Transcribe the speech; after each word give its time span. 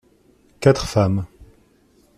Quatre 0.61 0.87
femmes. 0.87 1.27